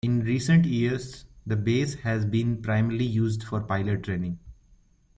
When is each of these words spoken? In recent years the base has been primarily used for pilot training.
In 0.03 0.23
recent 0.23 0.65
years 0.65 1.25
the 1.45 1.55
base 1.55 1.93
has 1.99 2.25
been 2.25 2.59
primarily 2.63 3.05
used 3.05 3.43
for 3.43 3.61
pilot 3.61 4.01
training. 4.01 4.39